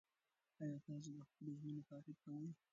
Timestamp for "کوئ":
2.23-2.49